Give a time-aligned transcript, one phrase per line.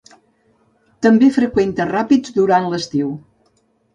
[1.07, 3.15] També freqüenta ràpids durant l'estiu.